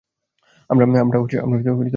আমরা 0.69 0.85
ড্রেগমোরে 0.85 1.11
পৌঁছে 1.13 1.37
গেছি। 1.39 1.89